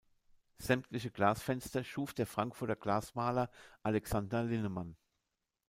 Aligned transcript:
Sämtliche 0.57 1.11
Glasfenster 1.11 1.83
schuf 1.83 2.15
der 2.15 2.25
Frankfurter 2.25 2.75
Glasmaler 2.75 3.51
Alexander 3.83 4.41
Linnemann. 4.43 4.97